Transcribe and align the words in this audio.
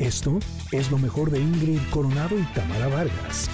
Esto 0.00 0.38
es 0.72 0.90
lo 0.90 0.96
mejor 0.98 1.30
de 1.30 1.38
Ingrid 1.40 1.78
Coronado 1.90 2.38
y 2.38 2.42
Tamara 2.54 2.88
Vargas. 2.88 3.48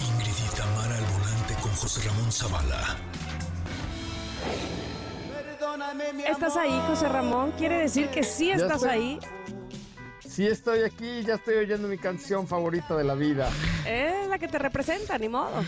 Ingrid 0.00 0.32
y 0.32 0.56
Tamara 0.56 0.96
al 0.96 1.04
volante 1.18 1.54
con 1.60 1.72
José 1.72 2.08
Ramón 2.08 2.30
Zavala. 2.32 2.96
¿Estás 6.28 6.56
ahí, 6.56 6.80
José 6.86 7.08
Ramón? 7.08 7.52
¿Quiere 7.58 7.78
decir 7.78 8.08
que 8.08 8.22
sí 8.22 8.50
estás 8.50 8.76
estoy- 8.82 8.88
ahí? 8.90 9.18
Sí 10.26 10.46
estoy 10.46 10.82
aquí, 10.84 11.22
ya 11.24 11.34
estoy 11.34 11.56
oyendo 11.56 11.88
mi 11.88 11.98
canción 11.98 12.46
favorita 12.46 12.96
de 12.96 13.04
la 13.04 13.14
vida. 13.14 13.50
Es 13.86 14.28
la 14.28 14.38
que 14.38 14.48
te 14.48 14.58
representa, 14.58 15.18
ni 15.18 15.28
modo. 15.28 15.62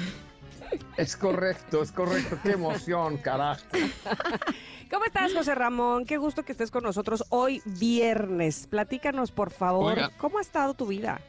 Es 0.96 1.16
correcto, 1.16 1.82
es 1.82 1.92
correcto. 1.92 2.38
Qué 2.42 2.52
emoción, 2.52 3.18
carajo. 3.18 3.62
¿Cómo 4.94 5.06
estás, 5.06 5.32
José 5.34 5.56
Ramón? 5.56 6.04
Qué 6.06 6.18
gusto 6.18 6.44
que 6.44 6.52
estés 6.52 6.70
con 6.70 6.84
nosotros 6.84 7.24
hoy 7.30 7.60
viernes. 7.64 8.68
Platícanos, 8.68 9.32
por 9.32 9.50
favor, 9.50 9.94
Oiga. 9.94 10.10
¿cómo 10.18 10.38
ha 10.38 10.40
estado 10.40 10.74
tu 10.74 10.86
vida? 10.86 11.20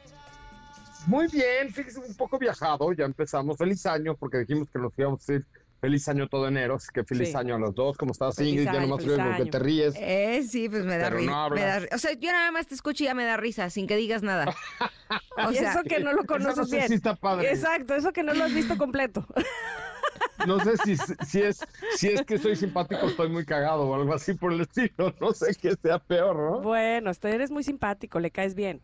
Muy 1.07 1.25
bien, 1.27 1.73
fíjese, 1.73 1.99
un 1.99 2.13
poco 2.15 2.37
viajado. 2.37 2.93
Ya 2.93 3.05
empezamos. 3.05 3.57
Feliz 3.57 3.83
año, 3.87 4.15
porque 4.15 4.37
dijimos 4.39 4.69
que 4.71 4.77
nos 4.77 4.93
íbamos 4.99 5.27
a 5.29 5.33
ir 5.33 5.45
feliz 5.81 6.07
año 6.07 6.27
todo 6.27 6.47
enero. 6.47 6.75
Así 6.75 6.89
que 6.93 7.03
feliz 7.03 7.29
Sí. 7.29 7.35
año 7.37 7.55
a 7.55 7.57
los 7.59 7.73
dos. 7.73 7.97
¿Cómo 7.97 8.11
estás, 8.11 8.35
Feliz 8.35 8.51
Ingrid? 8.53 8.65
Ya 8.65 8.81
nomás 8.81 9.03
porque 9.03 9.19
año. 9.21 9.45
te 9.47 9.59
ríes. 9.59 9.95
Eh, 9.97 10.43
sí, 10.47 10.69
pues 10.69 10.85
me 10.85 10.97
da 10.99 11.05
Pero 11.09 11.15
no 11.15 11.21
risa. 11.21 11.43
hablas. 11.43 11.87
o 11.91 11.97
sea, 11.97 12.13
yo 12.13 12.31
nada 12.31 12.51
más 12.51 12.67
te 12.67 12.75
escucho 12.75 13.03
y 13.03 13.07
ya 13.07 13.15
me 13.15 13.25
da 13.25 13.35
risa, 13.35 13.71
sin 13.71 13.87
que 13.87 13.95
digas 13.95 14.21
nada. 14.21 14.45
O 15.37 15.51
y 15.51 15.55
sea, 15.55 15.71
eso 15.73 15.83
que 15.83 15.99
no 15.99 16.13
lo 16.13 16.23
conoces 16.25 16.57
no 16.57 16.65
sé 16.65 16.77
bien. 16.77 16.87
si 16.87 16.93
está 16.95 17.15
padre. 17.15 17.49
Exacto, 17.51 17.93
eso 17.93 18.13
que 18.13 18.23
no 18.23 18.33
lo 18.33 18.43
has 18.45 18.53
visto 18.53 18.77
completo. 18.77 19.27
No 20.47 20.59
sé 20.59 20.77
si, 20.77 20.95
si, 21.25 21.41
es, 21.41 21.59
si 21.95 22.07
es 22.09 22.21
que 22.23 22.37
soy 22.37 22.55
simpático, 22.55 23.07
estoy 23.07 23.29
muy 23.29 23.45
cagado 23.45 23.83
o 23.87 23.95
algo 23.95 24.13
así 24.13 24.33
por 24.33 24.53
el 24.53 24.61
estilo. 24.61 25.13
No 25.19 25.31
sé 25.33 25.55
qué 25.59 25.75
sea 25.81 25.99
peor, 25.99 26.35
¿no? 26.35 26.61
bueno, 26.61 27.11
usted 27.11 27.29
eres 27.29 27.51
muy 27.51 27.63
simpático, 27.63 28.19
le 28.19 28.31
caes 28.31 28.55
bien. 28.55 28.81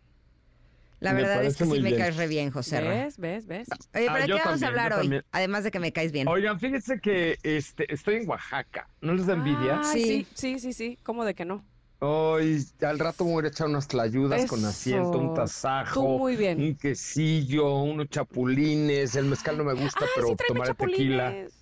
la 0.99 1.13
me 1.13 1.21
verdad 1.21 1.43
es 1.43 1.57
que 1.57 1.65
sí 1.65 1.81
me 1.81 1.95
caes 1.95 2.15
re 2.17 2.27
bien, 2.27 2.51
José. 2.51 2.81
¿Ves? 2.81 3.17
¿Ves? 3.17 3.47
¿Ves? 3.47 3.67
Oye, 3.95 4.07
Ah, 4.07 4.13
¿pero 4.13 4.21
de 4.23 4.27
yo 4.27 4.35
qué 4.37 4.41
vamos 4.45 4.63
a 4.63 4.67
hablar 4.67 4.93
hoy? 4.93 4.99
también. 5.01 5.23
Además 5.31 5.63
de 5.63 5.71
que 5.71 5.79
me 5.79 5.91
caes 5.91 6.11
bien. 6.11 6.27
Oigan, 6.27 6.59
fíjense 6.59 6.99
que 6.99 7.37
este, 7.43 7.91
estoy 7.93 8.15
en 8.17 8.29
Oaxaca. 8.29 8.87
¿No 9.01 9.13
les 9.13 9.25
da 9.25 9.33
envidia? 9.33 9.83
Sí, 9.83 10.03
Sí. 10.03 10.27
sí, 10.33 10.59
sí, 10.59 10.73
sí. 10.73 10.99
¿Cómo 11.03 11.25
de 11.25 11.33
que 11.33 11.45
no? 11.45 11.63
Hoy, 12.03 12.65
al 12.81 12.97
rato 12.97 13.23
me 13.25 13.31
voy 13.33 13.45
a 13.45 13.49
echar 13.49 13.67
unas 13.67 13.87
tlayudas 13.87 14.47
con 14.47 14.65
asiento, 14.65 15.19
un 15.19 15.27
Tú 15.29 15.33
tasajo, 15.35 16.17
muy 16.17 16.35
bien. 16.35 16.59
un 16.59 16.75
quesillo, 16.75 17.75
unos 17.83 18.09
chapulines. 18.09 19.15
El 19.15 19.25
mezcal 19.25 19.55
no 19.55 19.63
me 19.63 19.73
gusta, 19.73 19.99
Ay, 20.01 20.09
pero 20.15 20.27
sí, 20.29 20.35
tomaré 20.47 20.73
tequila. 20.73 21.25
chapulines. 21.25 21.53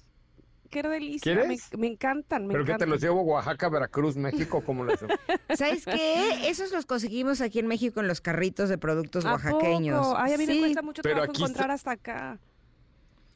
Qué 0.70 0.84
delicia. 0.84 1.20
¿Quieres? 1.36 1.70
Me, 1.74 1.78
me 1.80 1.88
encantan, 1.88 2.48
me 2.48 2.54
¿Pero 2.54 2.64
que 2.64 2.68
te 2.68 2.72
encantan. 2.76 2.90
los 2.92 3.02
llevo 3.02 3.20
a 3.20 3.24
Oaxaca, 3.24 3.68
Veracruz, 3.68 4.16
México? 4.16 4.64
¿Cómo 4.66 4.86
les 4.86 5.00
¿Sabes 5.58 5.84
qué? 5.84 6.48
Esos 6.50 6.72
los 6.72 6.86
conseguimos 6.86 7.42
aquí 7.42 7.60
en 7.60 7.68
México 7.68 8.00
en 8.00 8.08
los 8.08 8.22
carritos 8.22 8.70
de 8.70 8.78
productos 8.78 9.26
¿A 9.26 9.34
oaxaqueños. 9.34 10.08
poco? 10.08 10.18
Ay, 10.18 10.34
a 10.36 10.38
mí 10.38 10.46
me 10.46 10.60
cuesta 10.60 10.82
mucho 10.82 11.02
Pero 11.02 11.16
trabajo 11.16 11.34
encontrar 11.36 11.72
hasta 11.72 11.92
acá. 11.92 12.40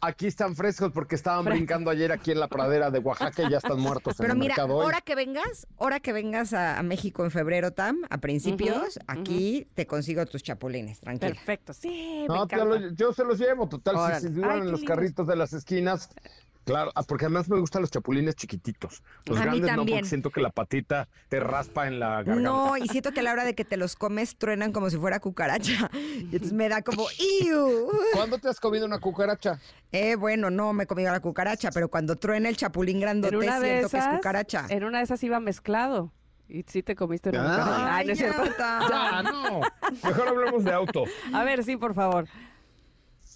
Aquí 0.06 0.28
están 0.28 0.54
frescos 0.56 0.92
porque 0.92 1.16
estaban 1.16 1.46
brincando 1.46 1.90
ayer 1.90 2.12
aquí 2.12 2.32
en 2.32 2.40
la 2.42 2.50
pradera 2.50 2.92
de 2.92 3.00
Oaxaca 3.00 3.44
y 3.44 3.50
ya 3.50 3.58
están 3.58 3.80
muertos 3.80 4.20
en 4.20 4.24
Pero 4.24 4.34
el 4.34 4.40
mira, 4.40 4.56
mercado 4.56 4.76
hoy. 4.76 4.84
ahora 4.84 5.00
que 5.00 5.16
vengas, 5.16 5.66
ahora 5.80 6.02
que 6.02 6.12
vengas 6.12 6.52
a, 6.54 6.78
a 6.78 6.84
México 6.84 7.24
en 7.24 7.32
febrero, 7.32 7.72
Tam, 7.72 8.02
a 8.10 8.18
principios, 8.18 9.00
aquí 9.08 9.66
te 9.76 9.88
consigo 9.88 10.26
tus 10.26 10.44
chapulines, 10.44 11.00
tranquila. 11.00 11.32
Perfecto, 11.32 11.72
sí, 11.74 12.20
me 12.24 12.28
No, 12.28 12.36
ya 12.50 12.58
encanta. 12.58 12.66
lo- 12.66 12.90
yo 12.94 13.14
se 13.14 13.24
los 13.24 13.40
llevo, 13.40 13.70
total, 13.70 13.96
Órale. 13.96 14.16
si 14.20 14.28
se 14.28 14.34
duran 14.34 14.52
Ay, 14.52 14.60
en 14.60 14.72
los 14.72 14.82
lindos. 14.82 14.96
carritos 14.96 15.26
de 15.26 15.36
las 15.38 15.54
esquinas. 15.54 16.10
Claro, 16.66 16.92
ah, 16.96 17.04
porque 17.04 17.26
además 17.26 17.50
me 17.50 17.60
gustan 17.60 17.82
los 17.82 17.92
chapulines 17.92 18.36
chiquititos. 18.36 19.04
Los 19.26 19.38
A 19.38 19.42
mí 19.42 19.46
grandes 19.60 19.72
no, 19.72 19.76
también. 19.78 19.98
porque 20.00 20.10
siento 20.10 20.30
que 20.30 20.42
la 20.42 20.50
patita 20.50 21.08
te 21.30 21.40
raspa 21.40 21.88
en 21.88 22.00
la 22.00 22.10
garganta. 22.10 22.42
No, 22.42 22.78
y 22.78 22.88
siento 22.90 23.12
que 23.12 23.20
a 23.20 23.24
la 23.24 23.32
hora 23.34 23.44
de 23.44 23.54
que 23.56 23.66
te 23.66 23.78
los 23.78 23.96
comes 23.96 24.38
truenan 24.38 24.72
como 24.72 24.90
si 24.90 24.98
fuera 24.98 25.20
cucaracha. 25.20 25.90
Y 25.94 26.22
entonces 26.32 26.54
me 26.54 26.70
da 26.70 26.82
como 26.82 27.06
¡Iu! 27.44 27.90
¿Cuándo 28.14 28.38
te 28.38 28.48
has 28.50 28.60
comido 28.60 28.86
una 28.86 29.00
cucaracha? 29.00 29.60
Eh, 29.92 30.16
bueno, 30.16 30.50
no 30.50 30.74
me 30.74 30.86
he 30.86 30.88
comido 30.88 31.12
la 31.12 31.20
cucaracha, 31.20 31.70
pero 31.74 31.90
cuando 31.90 32.16
truena 32.16 32.50
el 32.50 32.58
chapulín 32.58 33.00
grandote 33.00 33.36
En 33.36 33.42
una 33.44 33.60
de 33.60 33.68
siento 33.68 33.90
que 33.90 33.98
es 33.98 34.04
esas, 34.04 34.16
cucaracha. 34.16 34.66
en 34.70 34.84
una 34.86 35.00
de 35.00 35.04
esas 35.04 35.24
iba 35.24 35.40
mezclado. 35.40 36.12
Y 36.50 36.64
sí 36.68 36.84
te 36.84 36.96
comiste 36.96 37.30
una 37.30 37.42
Ah. 37.44 37.58
cucaracha. 37.58 37.96
Ay, 37.96 38.06
no 38.06 38.12
es 38.14 38.18
cierto. 38.20 38.44
Ya, 38.58 39.24
no. 39.24 39.62
Mejor 40.04 40.28
hablemos 40.28 40.64
de 40.64 40.72
auto. 40.74 41.04
A 41.34 41.44
ver, 41.44 41.64
sí, 41.64 41.78
por 41.78 41.94
favor. 41.94 42.28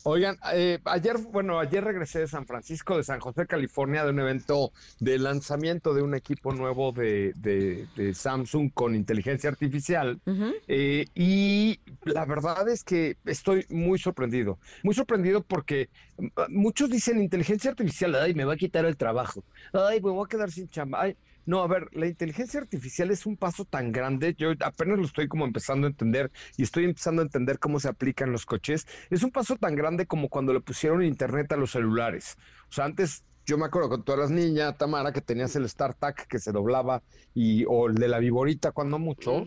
Oigan, 0.10 0.38
eh, 0.54 0.80
ayer, 0.86 1.18
bueno, 1.18 1.60
ayer 1.60 1.84
regresé 1.84 2.20
de 2.20 2.28
San 2.28 2.46
Francisco, 2.46 2.96
de 2.96 3.04
San 3.04 3.20
José, 3.20 3.46
California, 3.46 4.06
de 4.06 4.12
un 4.12 4.20
evento 4.22 4.72
de 5.00 5.20
lanzamiento 5.20 5.94
de 5.94 6.02
un 6.02 6.16
equipo 6.16 6.54
nuevo 6.54 6.94
de, 6.94 7.34
de- 7.36 7.90
de 7.94 8.14
Samsung 8.14 8.72
con 8.74 8.96
inteligencia 8.96 9.50
artificial. 9.50 10.22
Eh, 10.66 11.08
y 11.14 11.82
la 12.06 12.26
verdad 12.26 12.70
es 12.70 12.84
que 12.86 13.16
estoy 13.26 13.66
muy 13.70 14.00
sorprendido, 14.00 14.60
muy 14.82 14.94
sorprendido 14.96 15.44
porque 15.44 15.90
mm, 16.18 16.28
muchos 16.52 16.90
dicen 16.90 17.22
inteligencia 17.22 17.72
artificial, 17.72 18.16
ay, 18.16 18.34
me 18.34 18.46
va 18.46 18.54
a 18.54 18.58
quitar 18.58 18.86
el 18.86 18.96
trabajo, 18.96 19.44
ay, 19.74 20.00
me 20.02 20.12
voy 20.12 20.24
a 20.26 20.28
quedar 20.30 20.52
sin 20.52 20.70
chamba. 20.70 21.02
Ay, 21.02 21.16
no, 21.48 21.64
a 21.64 21.68
ver, 21.68 21.88
la 21.94 22.08
inteligencia 22.08 22.60
artificial 22.60 23.10
es 23.10 23.26
un 23.26 23.38
paso 23.38 23.64
tan 23.64 23.94
grande, 23.94 24.36
yo 24.38 24.52
apenas 24.60 25.00
lo 25.00 25.06
estoy 25.06 25.30
como 25.30 25.46
empezando 25.46 25.88
a 25.88 25.90
entender 25.90 26.30
y 26.58 26.64
estoy 26.64 26.84
empezando 26.84 27.22
a 27.22 27.26
entender 27.26 27.58
cómo 27.58 27.80
se 27.80 27.88
aplica 27.88 28.26
en 28.26 28.34
los 28.34 28.46
coches. 28.46 28.86
Es 29.10 29.24
un 29.24 29.32
paso 29.32 29.56
tan 29.56 29.74
grande 29.74 30.06
como 30.06 30.28
cuando 30.28 30.54
le 30.54 30.60
pusieron 30.60 31.04
internet 31.04 31.50
a 31.54 31.56
los 31.56 31.72
celulares. 31.72 32.36
O 32.70 32.74
sea, 32.74 32.84
antes 32.84 33.24
yo 33.46 33.58
me 33.58 33.66
acuerdo 33.66 33.88
cuando 33.88 34.04
tú 34.04 34.12
eras 34.12 34.30
niña, 34.30 34.74
Tamara, 34.74 35.14
que 35.14 35.22
tenías 35.22 35.56
el 35.56 35.70
StarTAC 35.70 36.28
que 36.28 36.38
se 36.38 36.52
doblaba 36.52 37.02
y 37.34 37.64
o 37.66 37.88
el 37.88 37.96
de 37.96 38.10
la 38.10 38.20
viborita 38.20 38.74
cuando 38.74 39.00
mucho. 39.00 39.46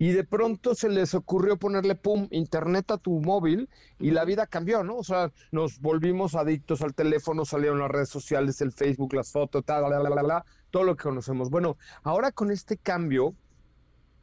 Y 0.00 0.10
de 0.10 0.24
pronto 0.24 0.74
se 0.74 0.88
les 0.88 1.14
ocurrió 1.14 1.56
ponerle, 1.56 1.94
pum, 1.94 2.26
internet 2.32 2.90
a 2.90 2.98
tu 2.98 3.20
móvil 3.20 3.68
y 4.00 4.10
la 4.10 4.24
vida 4.24 4.48
cambió, 4.48 4.82
¿no? 4.82 4.96
O 4.96 5.04
sea, 5.04 5.30
nos 5.52 5.78
volvimos 5.78 6.34
adictos 6.34 6.82
al 6.82 6.92
teléfono, 6.92 7.44
salieron 7.44 7.78
las 7.78 7.92
redes 7.92 8.08
sociales, 8.08 8.60
el 8.60 8.72
Facebook, 8.72 9.14
las 9.14 9.30
fotos, 9.30 9.64
tal, 9.64 9.88
la, 9.88 10.00
la, 10.00 10.10
la, 10.10 10.22
la, 10.24 10.44
todo 10.74 10.82
lo 10.82 10.96
que 10.96 11.04
conocemos. 11.04 11.50
Bueno, 11.50 11.78
ahora 12.02 12.32
con 12.32 12.50
este 12.50 12.76
cambio, 12.76 13.36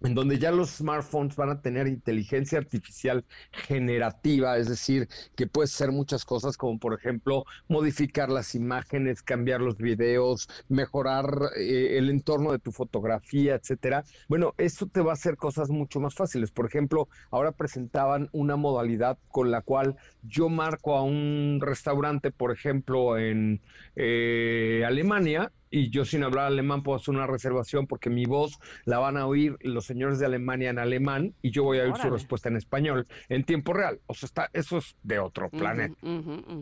en 0.02 0.14
donde 0.14 0.38
ya 0.38 0.52
los 0.52 0.72
smartphones 0.72 1.38
van 1.38 1.50
a 1.50 1.62
tener 1.62 1.88
inteligencia 1.88 2.58
artificial 2.58 3.24
generativa, 3.54 4.58
es 4.58 4.68
decir, 4.68 5.08
que 5.38 5.48
puede 5.48 5.68
ser 5.68 5.94
muchas 5.94 6.26
cosas 6.26 6.58
como 6.58 6.78
por 6.78 6.94
ejemplo 6.94 7.46
modificar 7.70 8.30
las 8.30 8.54
imágenes, 8.54 9.22
cambiar 9.22 9.62
los 9.62 9.78
videos, 9.78 10.50
mejorar 10.68 11.52
eh, 11.56 11.98
el 11.98 12.10
entorno 12.10 12.52
de 12.52 12.60
tu 12.60 12.74
fotografía, 12.74 13.56
etcétera. 13.56 14.04
Bueno, 14.28 14.54
esto 14.58 14.88
te 14.88 15.00
va 15.00 15.12
a 15.12 15.14
hacer 15.14 15.38
cosas 15.38 15.70
mucho 15.70 16.02
más 16.02 16.16
fáciles. 16.16 16.52
Por 16.52 16.66
ejemplo, 16.66 17.08
ahora 17.30 17.54
presentaban 17.54 18.28
una 18.34 18.58
modalidad 18.58 19.18
con 19.30 19.52
la 19.52 19.62
cual 19.62 19.96
yo 20.22 20.50
marco 20.50 20.98
a 20.98 21.04
un 21.04 21.60
restaurante, 21.62 22.30
por 22.30 22.52
ejemplo, 22.52 23.18
en 23.18 23.62
eh, 23.96 24.84
Alemania, 24.86 25.54
y 25.72 25.90
yo 25.90 26.06
sin 26.06 26.24
hablar 26.24 26.48
alemán 26.48 26.84
puedo 26.84 26.98
hacer 26.98 27.16
una 27.16 27.26
reservación 27.26 27.88
porque 27.88 28.10
mi 28.10 28.26
voz 28.26 28.60
la 28.86 29.00
van 29.00 29.18
a 29.18 29.26
oír 29.26 29.58
los 29.62 29.86
señores 29.86 30.20
de 30.20 30.26
Alemania 30.26 30.70
en 30.70 30.78
alemán 30.78 31.34
y 31.42 31.52
yo 31.52 31.64
voy 31.64 31.80
a 31.80 31.84
oír 31.84 31.96
su 31.96 32.10
respuesta 32.10 32.50
en 32.50 32.58
español 32.58 33.08
en 33.30 33.44
tiempo 33.46 33.74
real. 33.74 34.00
O 34.08 34.14
sea, 34.14 34.28
está, 34.28 34.50
eso 34.54 34.78
es 34.78 34.96
de 35.02 35.20
otro 35.20 35.50
planeta. 35.50 35.96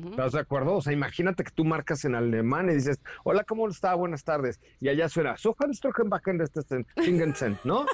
¿Estás 0.09 0.33
de 0.33 0.39
acuerdo? 0.39 0.75
O 0.75 0.81
sea, 0.81 0.93
imagínate 0.93 1.43
que 1.43 1.51
tú 1.51 1.65
marcas 1.65 2.05
en 2.05 2.15
alemán 2.15 2.69
y 2.69 2.75
dices, 2.75 3.01
hola, 3.23 3.43
¿cómo 3.43 3.67
está? 3.67 3.95
Buenas 3.95 4.23
tardes. 4.23 4.61
Y 4.79 4.89
allá 4.89 5.09
suena, 5.09 5.35
"So 5.37 5.53
kannst 5.55 5.83
du 5.83 5.91
backen 6.05 6.39
este 6.41 6.61
Fingensen", 6.97 7.57
¿no? 7.63 7.85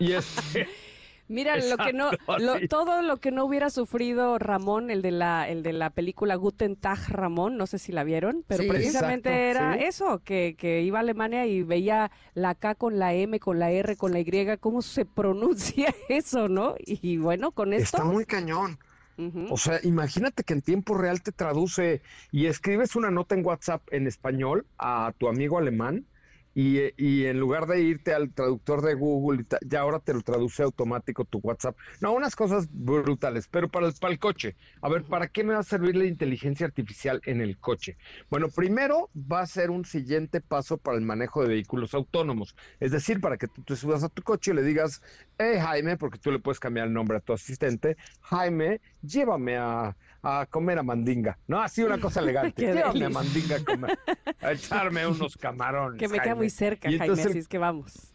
Y 0.00 0.12
este, 0.12 0.66
Mira, 1.28 1.56
lo 1.56 1.76
que 1.78 1.92
no, 1.92 2.10
lo- 2.38 2.68
todo 2.68 3.02
lo 3.02 3.16
que 3.16 3.30
no 3.30 3.44
hubiera 3.44 3.70
sufrido 3.70 4.38
Ramón, 4.38 4.90
el 4.90 5.00
de 5.02 5.10
la, 5.10 5.48
el 5.48 5.62
de 5.62 5.72
la 5.72 5.90
película 5.90 6.34
Guten 6.36 6.76
Tag 6.76 6.98
Ramón, 7.08 7.56
no 7.56 7.66
sé 7.66 7.78
si 7.78 7.92
la 7.92 8.04
vieron, 8.04 8.44
pero 8.46 8.62
Sí. 8.62 8.68
precisamente 8.68 9.30
Exacto, 9.50 9.62
era 9.64 9.78
sí. 9.78 9.84
eso, 9.84 10.18
que, 10.24 10.54
que 10.58 10.82
iba 10.82 10.98
a 10.98 11.00
Alemania 11.00 11.46
y 11.46 11.62
veía 11.62 12.10
la 12.34 12.54
K 12.54 12.74
con 12.74 12.98
la 12.98 13.14
M, 13.14 13.40
con 13.40 13.58
la 13.58 13.70
R, 13.70 13.96
con 13.96 14.12
la 14.12 14.20
Y, 14.20 14.24
cómo 14.60 14.82
se 14.82 15.04
pronuncia 15.04 15.94
eso, 16.08 16.48
¿no? 16.48 16.74
Y 16.84 17.16
bueno, 17.16 17.52
con 17.52 17.72
esto. 17.72 17.96
está 17.98 18.04
muy 18.04 18.24
cañón. 18.26 18.78
O 19.48 19.56
sea, 19.56 19.78
imagínate 19.84 20.42
que 20.42 20.54
en 20.54 20.60
tiempo 20.60 20.96
real 20.98 21.22
te 21.22 21.30
traduce 21.30 22.02
y 22.32 22.46
escribes 22.46 22.96
una 22.96 23.12
nota 23.12 23.36
en 23.36 23.46
WhatsApp 23.46 23.80
en 23.92 24.08
español 24.08 24.66
a 24.76 25.12
tu 25.16 25.28
amigo 25.28 25.56
alemán 25.56 26.04
y, 26.54 26.78
eh, 26.78 26.94
y 26.96 27.24
en 27.26 27.38
lugar 27.38 27.66
de 27.66 27.82
irte 27.82 28.14
al 28.14 28.32
traductor 28.32 28.82
de 28.82 28.94
Google, 28.94 29.44
ya 29.66 29.80
ahora 29.80 29.98
te 29.98 30.14
lo 30.14 30.22
traduce 30.22 30.62
automático 30.62 31.24
tu 31.24 31.38
WhatsApp. 31.38 31.76
No, 32.00 32.12
unas 32.12 32.36
cosas 32.36 32.68
brutales, 32.70 33.48
pero 33.48 33.68
para 33.68 33.88
el, 33.88 33.94
para 33.94 34.12
el 34.12 34.18
coche. 34.18 34.56
A 34.80 34.88
ver, 34.88 35.04
¿para 35.04 35.28
qué 35.28 35.44
me 35.44 35.54
va 35.54 35.60
a 35.60 35.64
servir 35.64 35.96
la 35.96 36.04
inteligencia 36.04 36.66
artificial 36.66 37.20
en 37.24 37.40
el 37.40 37.58
coche? 37.58 37.96
Bueno, 38.30 38.48
primero 38.48 39.10
va 39.14 39.40
a 39.40 39.46
ser 39.46 39.70
un 39.70 39.84
siguiente 39.84 40.40
paso 40.40 40.78
para 40.78 40.96
el 40.96 41.04
manejo 41.04 41.42
de 41.42 41.48
vehículos 41.48 41.94
autónomos. 41.94 42.56
Es 42.80 42.92
decir, 42.92 43.20
para 43.20 43.36
que 43.36 43.48
tú 43.48 43.62
te 43.62 43.76
subas 43.76 44.04
a 44.04 44.08
tu 44.08 44.22
coche 44.22 44.52
y 44.52 44.54
le 44.54 44.62
digas, 44.62 45.02
hey 45.38 45.58
Jaime, 45.60 45.96
porque 45.96 46.18
tú 46.18 46.30
le 46.30 46.38
puedes 46.38 46.60
cambiar 46.60 46.86
el 46.86 46.92
nombre 46.92 47.16
a 47.16 47.20
tu 47.20 47.32
asistente, 47.32 47.96
Jaime, 48.20 48.80
llévame 49.02 49.56
a, 49.56 49.96
a 50.24 50.46
comer 50.46 50.78
a 50.78 50.82
Mandinga. 50.82 51.38
No, 51.46 51.60
así 51.60 51.82
una 51.82 51.98
cosa 52.00 52.20
elegante. 52.20 52.66
Delicia. 52.74 53.06
a 53.06 53.10
Mandinga 53.10 53.56
a, 53.56 53.64
comer, 53.64 53.98
a 54.40 54.52
echarme 54.52 55.06
unos 55.06 55.36
camarones. 55.36 55.98
que 55.98 56.08
me 56.08 56.14
queda 56.14 56.22
Jaime". 56.24 56.36
muy 56.36 56.50
cerca, 56.50 56.88
Y 56.88 56.92
Jaime, 56.98 57.04
entonces 57.04 57.26
así 57.26 57.38
es 57.38 57.48
que 57.48 57.58
vamos. 57.58 58.13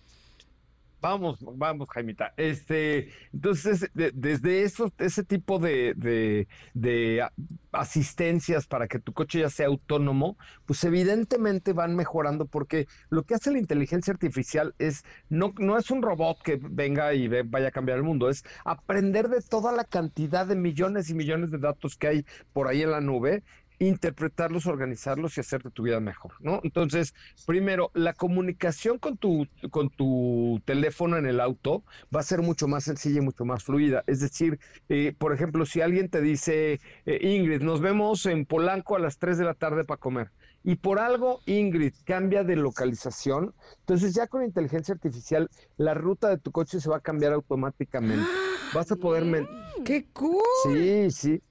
Vamos, 1.01 1.39
vamos, 1.55 1.87
Jaimita. 1.89 2.33
Este, 2.35 3.09
entonces, 3.31 3.89
de- 3.93 4.11
desde 4.13 4.63
eso, 4.63 4.91
ese 4.97 5.23
tipo 5.23 5.57
de, 5.57 5.93
de, 5.95 7.25
asistencias 7.71 8.67
para 8.67 8.87
que 8.89 8.99
tu 8.99 9.13
coche 9.13 9.39
ya 9.39 9.49
sea 9.49 9.67
autónomo, 9.67 10.37
pues 10.65 10.83
evidentemente 10.83 11.71
van 11.71 11.95
mejorando 11.95 12.47
porque 12.47 12.87
lo 13.09 13.23
que 13.23 13.35
hace 13.35 13.51
la 13.51 13.59
inteligencia 13.59 14.11
artificial 14.11 14.75
es, 14.77 15.03
no, 15.29 15.53
no 15.57 15.77
es 15.77 15.89
un 15.89 16.01
robot 16.01 16.41
que 16.43 16.59
venga 16.61 17.13
y 17.13 17.29
vaya 17.45 17.69
a 17.69 17.71
cambiar 17.71 17.97
el 17.99 18.03
mundo, 18.03 18.29
es 18.29 18.43
aprender 18.65 19.29
de 19.29 19.41
toda 19.41 19.71
la 19.71 19.85
cantidad 19.85 20.45
de 20.47 20.55
millones 20.57 21.09
y 21.09 21.13
millones 21.13 21.51
de 21.51 21.59
datos 21.59 21.95
que 21.95 22.07
hay 22.07 22.25
por 22.51 22.67
ahí 22.67 22.81
en 22.81 22.91
la 22.91 22.99
nube 23.01 23.43
interpretarlos, 23.79 24.67
organizarlos 24.67 25.37
y 25.37 25.41
hacerte 25.41 25.71
tu 25.71 25.83
vida 25.83 25.99
mejor, 25.99 26.33
¿no? 26.39 26.59
Entonces, 26.63 27.15
primero, 27.45 27.91
la 27.93 28.13
comunicación 28.13 28.99
con 28.99 29.17
tu, 29.17 29.47
con 29.71 29.89
tu 29.89 30.61
teléfono 30.65 31.17
en 31.17 31.25
el 31.25 31.39
auto 31.39 31.83
va 32.13 32.19
a 32.19 32.23
ser 32.23 32.41
mucho 32.41 32.67
más 32.67 32.83
sencilla 32.83 33.19
y 33.19 33.21
mucho 33.21 33.45
más 33.45 33.63
fluida. 33.63 34.03
Es 34.07 34.19
decir, 34.19 34.59
eh, 34.89 35.15
por 35.17 35.33
ejemplo, 35.33 35.65
si 35.65 35.81
alguien 35.81 36.09
te 36.09 36.21
dice, 36.21 36.79
eh, 37.05 37.19
Ingrid, 37.21 37.61
nos 37.61 37.81
vemos 37.81 38.25
en 38.25 38.45
Polanco 38.45 38.95
a 38.95 38.99
las 38.99 39.17
3 39.17 39.37
de 39.37 39.45
la 39.45 39.53
tarde 39.53 39.85
para 39.85 39.99
comer. 39.99 40.31
Y 40.63 40.75
por 40.75 40.99
algo 40.99 41.39
Ingrid 41.45 41.93
cambia 42.03 42.43
de 42.43 42.57
localización, 42.57 43.53
entonces 43.79 44.13
ya 44.13 44.27
con 44.27 44.43
inteligencia 44.43 44.93
artificial 44.93 45.49
la 45.77 45.93
ruta 45.93 46.27
de 46.27 46.37
tu 46.37 46.51
coche 46.51 46.81
se 46.81 46.89
va 46.89 46.97
a 46.97 47.01
cambiar 47.01 47.31
automáticamente. 47.31 48.27
Vas 48.73 48.91
a 48.91 48.97
poder 48.97 49.47
¡Qué 49.85 50.05
cool! 50.13 50.41
Sí, 50.63 51.09
sí. 51.11 51.41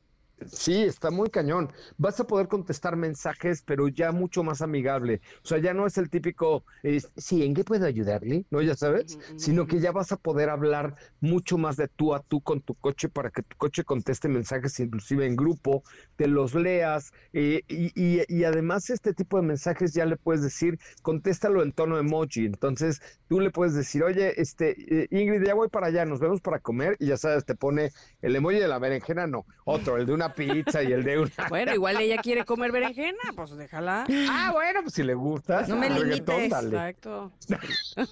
Sí, 0.46 0.85
está 0.85 1.11
muy 1.11 1.31
cañón. 1.31 1.73
Vas 1.96 2.20
a 2.20 2.25
poder 2.25 2.46
contestar 2.46 2.94
mensajes, 2.94 3.62
pero 3.67 3.88
ya 3.88 4.12
mucho 4.12 4.44
más 4.44 4.62
amigable. 4.62 5.20
O 5.44 5.49
sea, 5.49 5.58
ya 5.58 5.75
no 5.75 5.85
es 5.85 5.99
el 5.99 6.11
típico, 6.11 6.64
eh, 6.85 7.00
sí, 7.17 7.43
¿en 7.44 7.55
qué 7.55 7.64
puedo 7.64 7.85
ayudarle? 7.85 8.46
No, 8.50 8.62
ya 8.62 8.76
sabes, 8.76 9.19
sino 9.35 9.67
que 9.67 9.81
ya 9.81 9.90
vas 9.90 10.12
a 10.12 10.17
poder 10.17 10.49
hablar 10.49 10.94
mucho 11.20 11.58
más 11.58 11.76
de 11.76 11.88
tú 11.88 12.14
a 12.14 12.23
tú 12.23 12.40
con 12.40 12.61
tu 12.62 12.76
coche 12.76 13.08
para 13.08 13.31
que 13.32 13.43
tu 13.43 13.56
coche 13.56 13.82
conteste 13.82 14.29
mensajes 14.29 14.79
inclusive 14.79 15.26
en 15.26 15.35
grupo, 15.35 15.82
te 16.14 16.29
los 16.29 16.55
leas 16.55 17.11
eh, 17.32 17.62
y, 17.67 17.91
y- 18.00 18.23
y 18.29 18.44
además 18.44 18.91
este 18.91 19.14
tipo 19.14 19.38
de 19.38 19.43
mensajes 19.43 19.93
ya 19.93 20.06
le 20.06 20.17
puedes 20.17 20.43
decir, 20.43 20.79
contéstalo 21.02 21.62
en 21.64 21.73
tono 21.73 21.99
emoji. 21.99 22.46
Entonces 22.46 23.00
tú 23.26 23.41
le 23.41 23.50
puedes 23.50 23.75
decir, 23.75 24.05
oye, 24.05 24.41
este, 24.41 25.02
eh, 25.02 25.08
Ingrid, 25.11 25.44
ya 25.44 25.55
voy 25.55 25.69
para 25.69 25.88
allá, 25.88 26.05
nos 26.05 26.20
vemos 26.20 26.41
para 26.41 26.61
comer 26.61 26.96
y 27.00 27.06
ya 27.06 27.17
sabes, 27.17 27.44
te 27.44 27.56
pone 27.56 27.91
el 28.23 28.37
emoji 28.37 28.58
de 28.61 28.69
la 28.69 28.79
berenjena, 28.79 29.26
no, 29.26 29.44
otro, 29.64 29.96
el 29.96 30.06
de 30.06 30.12
una 30.14 30.28
pizza 30.35 30.83
y 30.83 30.93
el 30.93 31.03
de 31.05 31.19
una... 31.21 31.31
Bueno, 31.49 31.75
igual 31.75 32.01
ella 32.01 32.17
quiere 32.23 32.45
comer 32.45 32.73
berenjena, 32.73 33.19
pues 33.35 33.57
déjala. 33.57 34.07
Ah, 34.31 34.51
bueno, 34.53 34.81
pues 34.83 34.95
si 34.95 35.03
le 35.03 35.15
gusta. 35.15 35.67
No 35.67 35.77
me 35.77 35.91
limites. 35.91 36.51
dale. 36.51 36.69
Exacto. 36.69 37.33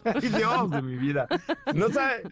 Ay, 0.05 0.29
Dios 0.37 0.71
de 0.71 0.83
mi 0.83 0.97
vida. 0.97 1.27
No 1.75 1.89
sabe, 1.91 2.23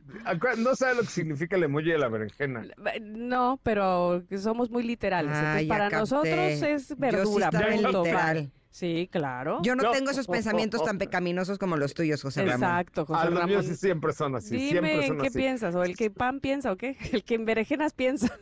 no 0.59 0.75
sabe 0.75 0.95
lo 0.97 1.01
que 1.03 1.09
significa 1.09 1.57
el 1.57 1.65
emoji 1.65 1.91
de 1.91 1.99
la 1.99 2.09
berenjena. 2.09 2.65
No, 3.03 3.61
pero 3.63 4.23
somos 4.39 4.71
muy 4.71 4.83
literales. 4.83 5.33
Ah, 5.35 5.61
Entonces, 5.61 5.69
para 5.69 5.85
capté. 5.91 5.97
nosotros 5.97 6.35
es 6.39 6.89
Yo 6.89 6.95
sí 6.95 6.95
verdura. 6.99 7.51
en 7.53 7.83
punto. 7.83 8.05
literal. 8.05 8.51
Sí, 8.71 9.09
claro. 9.13 9.61
Yo 9.63 9.77
no 9.77 9.85
No. 9.85 9.91
tengo 9.93 10.11
esos 10.11 10.27
pensamientos 10.27 10.83
tan 10.85 10.99
pecaminosos 10.99 11.59
como 11.59 11.77
los 11.77 11.95
tuyos, 11.95 12.21
José 12.21 12.41
Ramón. 12.45 12.69
Exacto, 12.69 13.07
José 13.07 13.21
Ah, 13.23 13.25
los 13.27 13.35
Ramón. 13.35 13.51
míos 13.51 13.67
sí 13.67 13.77
siempre 13.77 14.13
son 14.13 14.35
así, 14.35 14.57
Dime 14.57 14.71
siempre 14.71 15.07
en 15.07 15.19
qué 15.19 15.27
así. 15.29 15.39
piensas, 15.39 15.75
o 15.77 15.85
el 15.85 15.97
que 15.97 16.11
pan 16.11 16.41
piensa, 16.41 16.73
o 16.73 16.77
qué, 16.77 16.97
el 17.13 17.23
que 17.23 17.35
en 17.37 17.45
berenjenas 17.45 17.93
piensa. 17.93 18.37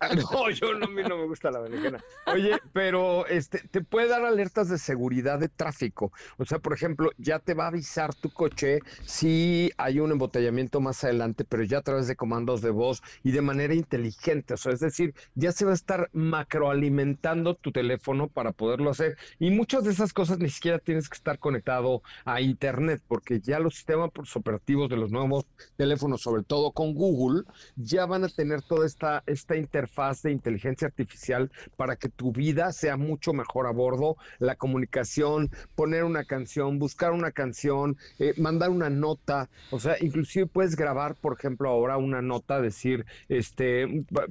Ah, 0.00 0.10
No, 0.14 0.50
yo 0.50 0.74
no, 0.74 0.86
a 0.86 0.88
mí 0.88 1.02
no 1.04 1.16
me 1.16 1.26
gusta 1.26 1.50
la 1.50 1.60
berenjena. 1.60 2.04
Oye, 2.24 2.60
pero 2.72 3.26
este, 3.26 3.58
te 3.68 3.82
puede 3.82 4.08
dar 4.08 4.24
alertas 4.24 4.68
de 4.68 4.78
seguridad 4.78 5.38
de 5.38 5.48
tráfico. 5.48 6.12
O 6.38 6.44
sea, 6.44 6.58
por 6.58 6.72
ejemplo, 6.72 7.10
ya 7.18 7.38
te 7.38 7.54
va 7.54 7.64
a 7.64 7.68
avisar 7.68 8.14
tu 8.14 8.30
coche 8.30 8.80
si 9.04 9.70
hay 9.76 10.00
un 10.00 10.10
embotellamiento 10.12 10.80
más 10.80 11.04
adelante, 11.04 11.44
pero 11.44 11.62
ya 11.62 11.78
a 11.78 11.82
través 11.82 12.06
de 12.08 12.16
comandos 12.16 12.62
de 12.62 12.70
voz 12.70 13.02
y 13.22 13.32
de 13.32 13.42
manera 13.42 13.74
inteligente. 13.74 14.54
O 14.54 14.56
sea, 14.56 14.72
es 14.72 14.80
decir, 14.80 15.14
ya 15.34 15.52
se 15.52 15.64
va 15.64 15.72
a 15.72 15.74
estar 15.74 16.08
macroalimentando 16.12 17.54
tu 17.54 17.72
teléfono 17.72 18.28
para 18.28 18.52
poderlo 18.52 18.90
hacer. 18.90 19.16
Y 19.38 19.50
muchas 19.50 19.84
de 19.84 19.90
esas 19.92 20.12
cosas 20.12 20.38
ni 20.38 20.48
siquiera 20.48 20.78
tienes 20.78 21.08
que 21.08 21.16
estar 21.16 21.38
conectado 21.38 22.02
a 22.24 22.40
Internet, 22.40 23.02
porque 23.06 23.40
ya 23.40 23.58
los 23.58 23.74
sistemas 23.74 24.10
operativos 24.34 24.88
de 24.88 24.96
los 24.96 25.10
nuevos 25.10 25.46
teléfonos, 25.76 26.22
sobre 26.22 26.42
todo 26.42 26.72
con 26.72 26.94
Google, 26.94 27.44
ya 27.76 28.06
van 28.06 28.24
a 28.24 28.28
tener 28.28 28.62
toda 28.62 28.86
esta, 28.86 29.11
esta 29.26 29.56
interfaz 29.56 30.22
de 30.22 30.30
inteligencia 30.32 30.86
artificial 30.88 31.50
para 31.76 31.96
que 31.96 32.08
tu 32.08 32.32
vida 32.32 32.72
sea 32.72 32.96
mucho 32.96 33.32
mejor 33.32 33.66
a 33.66 33.70
bordo, 33.72 34.16
la 34.38 34.56
comunicación, 34.56 35.50
poner 35.74 36.04
una 36.04 36.24
canción, 36.24 36.78
buscar 36.78 37.12
una 37.12 37.32
canción, 37.32 37.96
eh, 38.18 38.32
mandar 38.38 38.70
una 38.70 38.88
nota, 38.90 39.48
o 39.70 39.78
sea, 39.78 39.96
inclusive 40.00 40.46
puedes 40.46 40.76
grabar, 40.76 41.16
por 41.16 41.34
ejemplo, 41.38 41.68
ahora 41.68 41.96
una 41.96 42.22
nota, 42.22 42.60
decir, 42.60 43.04
este, 43.28 43.86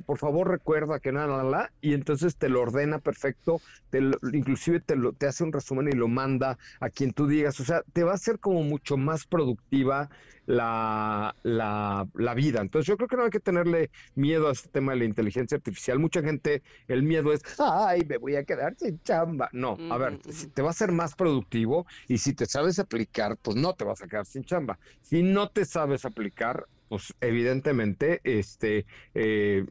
por 0.05 0.17
favor 0.17 0.49
recuerda 0.49 0.99
que 0.99 1.11
nada, 1.11 1.27
nada, 1.27 1.43
nada, 1.43 1.73
y 1.81 1.93
entonces 1.93 2.37
te 2.37 2.49
lo 2.49 2.61
ordena 2.61 2.99
perfecto, 2.99 3.61
te 3.89 4.01
lo- 4.01 4.17
inclusive 4.33 4.79
te, 4.79 4.95
lo, 4.95 5.13
te 5.13 5.27
hace 5.27 5.43
un 5.43 5.51
resumen 5.53 5.87
y 5.89 5.95
lo 5.95 6.07
manda 6.07 6.57
a 6.79 6.89
quien 6.89 7.13
tú 7.13 7.27
digas, 7.27 7.59
o 7.59 7.65
sea, 7.65 7.83
te 7.93 8.03
va 8.03 8.11
a 8.11 8.15
hacer 8.15 8.39
como 8.39 8.63
mucho 8.63 8.97
más 8.97 9.25
productiva 9.25 10.09
la, 10.51 11.33
la, 11.43 12.07
la 12.13 12.33
vida. 12.33 12.61
Entonces 12.61 12.87
yo 12.87 12.97
creo 12.97 13.07
que 13.07 13.15
no 13.15 13.23
hay 13.23 13.29
que 13.29 13.39
tenerle 13.39 13.89
miedo 14.15 14.49
a 14.49 14.51
este 14.51 14.69
tema 14.69 14.91
de 14.91 14.99
la 14.99 15.05
inteligencia 15.05 15.55
artificial. 15.55 15.97
Mucha 15.97 16.21
gente, 16.21 16.61
el 16.87 17.03
miedo 17.03 17.31
es, 17.31 17.41
ay, 17.59 18.03
me 18.07 18.17
voy 18.17 18.35
a 18.35 18.43
quedar 18.43 18.75
sin 18.77 19.01
chamba. 19.03 19.49
No, 19.53 19.77
a 19.89 19.97
ver, 19.97 20.19
si 20.29 20.47
te 20.47 20.61
va 20.61 20.71
a 20.71 20.73
ser 20.73 20.91
más 20.91 21.15
productivo 21.15 21.85
y 22.07 22.17
si 22.17 22.33
te 22.33 22.45
sabes 22.45 22.79
aplicar, 22.79 23.37
pues 23.41 23.55
no 23.55 23.73
te 23.73 23.85
vas 23.85 24.01
a 24.01 24.07
quedar 24.07 24.25
sin 24.25 24.43
chamba. 24.43 24.77
Si 25.01 25.23
no 25.23 25.49
te 25.49 25.63
sabes 25.63 26.03
aplicar, 26.03 26.67
pues 26.91 27.13
evidentemente 27.21 28.19
este 28.25 28.85
eh, 29.13 29.65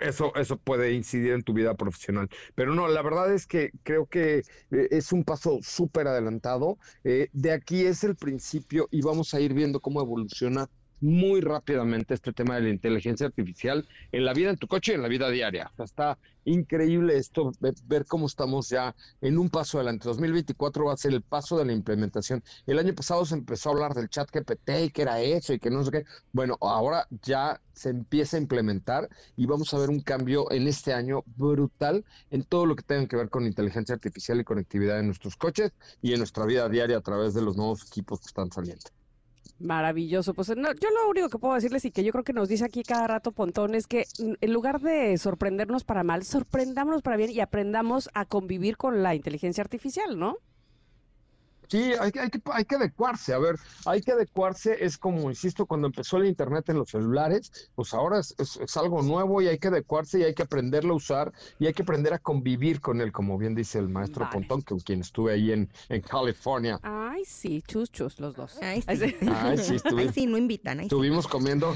eso 0.00 0.34
eso 0.36 0.56
puede 0.56 0.94
incidir 0.94 1.32
en 1.32 1.42
tu 1.42 1.52
vida 1.52 1.74
profesional. 1.74 2.30
Pero 2.54 2.74
no 2.74 2.88
la 2.88 3.02
verdad 3.02 3.30
es 3.34 3.46
que 3.46 3.72
creo 3.82 4.06
que 4.06 4.38
eh, 4.38 4.88
es 4.90 5.12
un 5.12 5.22
paso 5.22 5.58
súper 5.60 6.06
adelantado. 6.06 6.78
Eh, 7.04 7.28
de 7.34 7.52
aquí 7.52 7.84
es 7.84 8.04
el 8.04 8.16
principio 8.16 8.88
y 8.90 9.02
vamos 9.02 9.34
a 9.34 9.40
ir 9.40 9.52
viendo 9.52 9.80
cómo 9.80 10.00
evoluciona 10.00 10.70
muy 11.02 11.40
rápidamente 11.40 12.14
este 12.14 12.32
tema 12.32 12.54
de 12.56 12.62
la 12.62 12.68
inteligencia 12.70 13.26
artificial 13.26 13.86
en 14.12 14.24
la 14.24 14.32
vida 14.34 14.50
en 14.50 14.56
tu 14.56 14.68
coche 14.68 14.92
y 14.92 14.94
en 14.94 15.02
la 15.02 15.08
vida 15.08 15.28
diaria. 15.30 15.70
Está 15.78 16.18
increíble 16.44 17.16
esto, 17.16 17.52
ve- 17.60 17.74
ver 17.84 18.06
cómo 18.06 18.26
estamos 18.26 18.68
ya 18.68 18.94
en 19.20 19.36
un 19.38 19.50
paso 19.50 19.78
adelante. 19.78 20.08
2024 20.08 20.84
va 20.86 20.92
a 20.94 20.96
ser 20.96 21.12
el 21.12 21.22
paso 21.22 21.58
de 21.58 21.64
la 21.66 21.72
implementación. 21.72 22.42
El 22.66 22.78
año 22.78 22.94
pasado 22.94 23.24
se 23.26 23.34
empezó 23.34 23.68
a 23.68 23.72
hablar 23.72 23.94
del 23.94 24.08
chat 24.08 24.28
GPT 24.32 24.84
y 24.84 24.90
que 24.90 25.02
era 25.02 25.20
eso 25.20 25.52
y 25.52 25.58
que 25.58 25.70
no 25.70 25.84
sé 25.84 25.90
qué. 25.90 26.04
Bueno, 26.32 26.56
ahora 26.60 27.06
ya 27.10 27.60
se 27.74 27.90
empieza 27.90 28.36
a 28.36 28.40
implementar 28.40 29.08
y 29.36 29.46
vamos 29.46 29.72
a 29.74 29.78
ver 29.78 29.90
un 29.90 30.00
cambio 30.02 30.50
en 30.52 30.66
este 30.68 30.92
año 30.92 31.22
brutal 31.26 32.04
en 32.30 32.44
todo 32.44 32.66
lo 32.66 32.76
que 32.76 32.82
tenga 32.84 33.06
que 33.08 33.16
ver 33.16 33.28
con 33.30 33.46
inteligencia 33.46 33.94
artificial 33.94 34.40
y 34.40 34.44
conectividad 34.44 35.00
en 35.00 35.06
nuestros 35.06 35.36
coches 35.36 35.72
y 36.00 36.12
en 36.12 36.18
nuestra 36.18 36.46
vida 36.46 36.68
diaria 36.68 36.98
a 36.98 37.00
través 37.02 37.34
de 37.34 37.42
los 37.42 37.56
nuevos 37.56 37.84
equipos 37.86 38.20
que 38.20 38.26
están 38.28 38.50
saliendo. 38.52 39.01
Maravilloso. 39.58 40.34
Pues 40.34 40.48
no, 40.56 40.72
yo 40.72 40.90
lo 40.90 41.08
único 41.08 41.28
que 41.28 41.38
puedo 41.38 41.54
decirles 41.54 41.84
y 41.84 41.90
que 41.90 42.02
yo 42.02 42.12
creo 42.12 42.24
que 42.24 42.32
nos 42.32 42.48
dice 42.48 42.64
aquí 42.64 42.82
cada 42.82 43.06
rato 43.06 43.32
Pontón 43.32 43.74
es 43.74 43.86
que 43.86 44.06
mm, 44.18 44.32
en 44.40 44.52
lugar 44.52 44.80
de 44.80 45.16
sorprendernos 45.18 45.84
para 45.84 46.02
mal, 46.02 46.24
sorprendámonos 46.24 47.02
para 47.02 47.16
bien 47.16 47.30
y 47.30 47.40
aprendamos 47.40 48.10
a 48.14 48.24
convivir 48.24 48.76
con 48.76 49.02
la 49.02 49.14
inteligencia 49.14 49.62
artificial, 49.62 50.18
¿no? 50.18 50.38
Sí, 51.72 51.94
hay, 51.98 52.12
que- 52.12 52.20
hay, 52.20 52.28
que, 52.28 52.38
hay 52.52 52.64
que 52.66 52.74
adecuarse. 52.76 53.32
A 53.32 53.38
ver, 53.38 53.56
hay 53.86 54.02
que 54.02 54.12
adecuarse. 54.12 54.76
Es 54.84 54.98
como, 54.98 55.30
insisto, 55.30 55.64
cuando 55.64 55.86
empezó 55.86 56.18
el 56.18 56.26
Internet 56.26 56.68
en 56.68 56.76
los 56.76 56.90
celulares, 56.90 57.50
pues 57.74 57.94
ahora 57.94 58.18
es, 58.18 58.34
es- 58.38 58.58
es 58.58 58.76
algo 58.76 59.00
nuevo 59.00 59.40
y 59.40 59.48
hay 59.48 59.58
que 59.58 59.68
adecuarse 59.68 60.18
y 60.18 60.24
hay 60.24 60.34
que 60.34 60.42
aprenderlo 60.42 60.92
a 60.92 60.96
usar 60.96 61.32
y 61.58 61.66
hay 61.66 61.72
que 61.72 61.82
aprender 61.82 62.12
a 62.12 62.18
convivir 62.18 62.82
con 62.82 63.00
él, 63.00 63.10
como 63.10 63.38
bien 63.38 63.54
dice 63.54 63.78
el 63.78 63.88
maestro 63.88 64.24
Vale. 64.26 64.32
Pontón, 64.34 64.60
con 64.60 64.80
quien 64.80 65.00
estuve 65.00 65.32
ahí 65.32 65.50
en, 65.50 65.70
en 65.88 66.02
California. 66.02 66.78
Ay, 66.82 67.24
sí, 67.24 67.62
chus, 67.66 67.90
chus, 67.90 68.20
los 68.20 68.36
dos. 68.36 68.58
Ay, 68.60 68.82
sí. 68.82 68.96
sí. 68.96 69.16
Ay, 69.34 69.56
sí, 69.56 69.74
estuve- 69.76 70.02
Ay, 70.02 70.10
sí, 70.12 70.26
no 70.26 70.36
invitan. 70.36 70.78
ay, 70.78 70.84
sí. 70.84 70.94
estuvimos 70.94 71.26
comiendo 71.26 71.74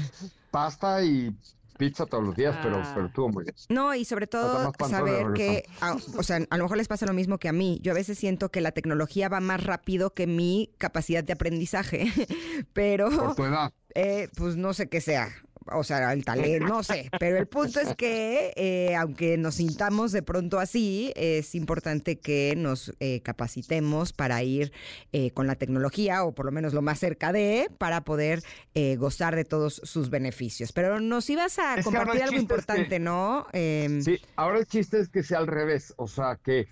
pasta 0.51 1.03
y 1.03 1.35
pizza 1.77 2.05
todos 2.05 2.23
los 2.23 2.35
días, 2.35 2.55
pero, 2.61 2.77
Ah. 2.77 2.91
pero 2.93 3.07
estuvo 3.07 3.29
muy 3.29 3.43
bien. 3.43 3.55
No, 3.69 3.93
y 3.95 4.03
sobre 4.05 4.27
todo 4.27 4.71
saber 4.89 5.33
que, 5.33 5.63
a- 5.81 5.95
o 6.17 6.23
sea, 6.23 6.39
a 6.49 6.57
lo 6.57 6.63
mejor 6.63 6.77
les 6.77 6.87
pasa 6.87 7.05
lo 7.05 7.13
mismo 7.13 7.37
que 7.37 7.47
a 7.49 7.53
mí. 7.53 7.79
Yo 7.83 7.91
a 7.91 7.95
veces 7.95 8.17
siento 8.17 8.49
que 8.49 8.61
la 8.61 8.71
tecnología 8.71 9.29
va 9.29 9.39
más 9.39 9.63
rápido 9.63 10.13
que 10.13 10.27
mi 10.27 10.73
capacidad 10.77 11.23
de 11.23 11.33
aprendizaje, 11.33 12.11
pero 12.73 13.09
Por 13.09 13.35
tu 13.35 13.45
edad. 13.45 13.71
eh, 13.95 14.29
pues 14.35 14.55
no 14.57 14.73
sé 14.73 14.89
qué 14.89 15.01
sea. 15.01 15.29
O 15.71 15.83
sea, 15.83 16.13
el 16.13 16.23
talento, 16.25 16.65
no 16.67 16.83
sé. 16.83 17.09
Pero 17.19 17.37
el 17.37 17.47
punto 17.47 17.79
es 17.79 17.95
que, 17.95 18.53
eh, 18.55 18.95
aunque 18.95 19.37
nos 19.37 19.55
sintamos 19.55 20.11
de 20.11 20.21
pronto 20.23 20.59
así, 20.59 21.11
es 21.15 21.55
importante 21.55 22.19
que 22.19 22.53
nos 22.57 22.93
eh, 22.99 23.21
capacitemos 23.21 24.13
para 24.13 24.41
ir 24.43 24.71
eh, 25.11 25.31
con 25.31 25.47
la 25.47 25.55
tecnología, 25.55 26.23
o 26.23 26.33
por 26.33 26.45
lo 26.45 26.51
menos 26.51 26.73
lo 26.73 26.81
más 26.81 26.99
cerca 26.99 27.31
de, 27.33 27.69
para 27.77 28.01
poder 28.03 28.41
eh, 28.73 28.95
gozar 28.97 29.35
de 29.35 29.45
todos 29.45 29.81
sus 29.83 30.09
beneficios. 30.09 30.71
Pero 30.71 30.99
nos 30.99 31.29
ibas 31.29 31.59
a 31.59 31.75
Es 31.75 31.85
compartir 31.85 32.23
algo 32.23 32.23
chiste 32.23 32.35
es 32.35 32.37
que- 32.37 32.41
importante, 32.41 32.99
¿no? 32.99 33.47
Em, 33.53 34.01
Sí, 34.01 34.19
ahora 34.35 34.59
el 34.59 34.65
chiste 34.67 34.99
es 34.99 35.09
que 35.09 35.23
sea 35.23 35.39
al 35.39 35.47
revés, 35.47 35.93
o 35.97 36.07
sea, 36.07 36.39
que 36.43 36.67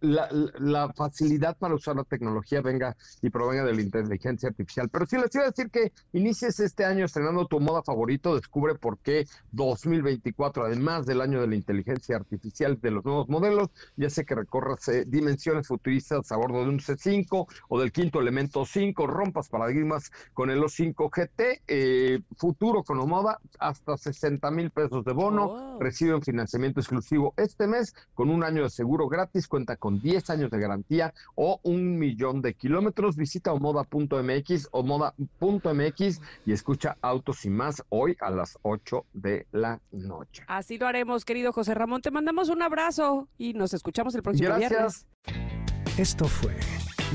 la, 0.00 0.28
la, 0.58 0.92
facilidad 0.92 1.56
para 1.56 1.74
usar 1.74 1.96
la 1.96 2.04
tecnología 2.04 2.60
venga 2.60 2.96
y 3.22 3.30
provenga 3.30 3.64
de 3.64 3.74
la 3.74 3.82
inteligencia 3.82 4.48
artificial. 4.48 4.88
Pero 4.88 5.06
sí 5.06 5.16
les 5.16 5.30
quiero 5.30 5.46
decir 5.46 5.70
que 5.70 5.92
inicies 6.12 6.60
este 6.60 6.84
año 6.84 7.04
estrenando 7.04 7.46
tu 7.46 7.60
moda 7.60 7.82
favorito, 7.82 8.34
descubre 8.34 8.74
por 8.74 8.98
qué 8.98 9.26
2024, 9.52 10.64
además 10.64 11.06
del 11.06 11.20
año 11.20 11.40
de 11.40 11.48
la 11.48 11.54
inteligencia 11.56 12.16
artificial 12.16 12.80
de 12.80 12.90
los 12.90 13.04
nuevos 13.04 13.28
modelos, 13.28 13.70
ya 13.96 14.10
sé 14.10 14.24
que 14.24 14.34
recorras 14.34 14.86
eh, 14.88 15.04
dimensiones 15.06 15.66
futuristas 15.66 16.30
a 16.30 16.36
bordo 16.36 16.62
de 16.62 16.68
un 16.68 16.78
C5 16.78 17.46
o 17.68 17.80
del 17.80 17.92
quinto 17.92 18.20
elemento 18.20 18.64
5, 18.64 19.06
rompas 19.06 19.48
paradigmas 19.48 20.10
con 20.34 20.50
el 20.50 20.60
O5 20.60 21.10
GT, 21.10 21.62
eh, 21.66 22.20
futuro 22.36 22.82
con 22.82 22.98
moda, 23.06 23.40
hasta 23.58 23.96
60 23.96 24.50
mil 24.50 24.70
pesos 24.70 25.04
de 25.04 25.12
bono, 25.12 25.78
recibe 25.80 26.14
un 26.14 26.22
financiamiento 26.22 26.80
exclusivo 26.80 27.34
este 27.36 27.66
mes 27.66 27.94
con 28.14 28.30
un 28.30 28.44
año 28.44 28.62
de 28.62 28.70
seguro 28.70 29.08
gratis, 29.08 29.48
cuenta 29.48 29.76
con 29.76 29.87
con 29.88 30.02
10 30.02 30.28
años 30.28 30.50
de 30.50 30.60
garantía 30.60 31.14
o 31.34 31.60
un 31.62 31.98
millón 31.98 32.42
de 32.42 32.52
kilómetros. 32.52 33.16
Visita 33.16 33.54
omoda.mx, 33.54 34.68
omoda.mx 34.70 36.20
y 36.44 36.52
escucha 36.52 36.98
Autos 37.00 37.46
y 37.46 37.48
más 37.48 37.82
hoy 37.88 38.14
a 38.20 38.28
las 38.28 38.58
8 38.60 39.06
de 39.14 39.46
la 39.50 39.80
noche. 39.92 40.42
Así 40.46 40.76
lo 40.76 40.86
haremos, 40.86 41.24
querido 41.24 41.54
José 41.54 41.72
Ramón. 41.72 42.02
Te 42.02 42.10
mandamos 42.10 42.50
un 42.50 42.60
abrazo 42.60 43.28
y 43.38 43.54
nos 43.54 43.72
escuchamos 43.72 44.14
el 44.14 44.22
próximo 44.22 44.50
Gracias. 44.50 45.06
viernes. 45.24 45.98
Esto 45.98 46.26
fue 46.26 46.54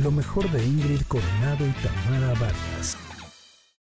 lo 0.01 0.09
mejor 0.09 0.49
de 0.49 0.65
Ingrid 0.65 1.01
Coronado 1.07 1.67
y 1.67 1.71
Tamara 1.73 2.33
Vargas. 2.39 2.97